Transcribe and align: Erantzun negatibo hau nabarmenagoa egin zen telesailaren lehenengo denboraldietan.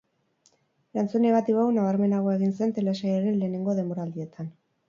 Erantzun 0.95 1.23
negatibo 1.25 1.61
hau 1.63 1.67
nabarmenagoa 1.75 2.35
egin 2.39 2.57
zen 2.63 2.75
telesailaren 2.79 3.41
lehenengo 3.43 3.81
denboraldietan. 3.83 4.55